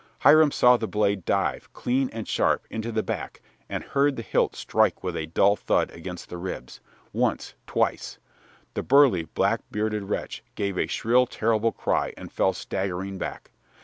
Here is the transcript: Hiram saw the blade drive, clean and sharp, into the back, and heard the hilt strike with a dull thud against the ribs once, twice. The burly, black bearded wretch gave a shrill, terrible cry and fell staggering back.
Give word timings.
Hiram 0.21 0.49
saw 0.49 0.77
the 0.77 0.87
blade 0.87 1.25
drive, 1.25 1.71
clean 1.73 2.09
and 2.11 2.27
sharp, 2.27 2.65
into 2.71 2.91
the 2.91 3.03
back, 3.03 3.39
and 3.69 3.83
heard 3.83 4.15
the 4.15 4.23
hilt 4.23 4.55
strike 4.55 5.03
with 5.03 5.15
a 5.15 5.27
dull 5.27 5.55
thud 5.55 5.91
against 5.91 6.27
the 6.29 6.39
ribs 6.39 6.79
once, 7.13 7.53
twice. 7.67 8.17
The 8.73 8.81
burly, 8.81 9.25
black 9.25 9.61
bearded 9.69 10.05
wretch 10.09 10.43
gave 10.55 10.75
a 10.75 10.87
shrill, 10.87 11.27
terrible 11.27 11.71
cry 11.71 12.15
and 12.17 12.31
fell 12.31 12.53
staggering 12.53 13.19
back. 13.19 13.51